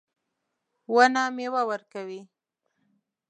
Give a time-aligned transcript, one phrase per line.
[0.93, 2.21] ونه میوه ورکوي